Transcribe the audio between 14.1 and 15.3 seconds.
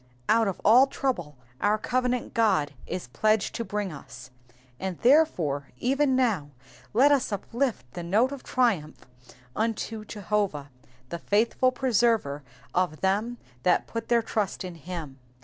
trust in him.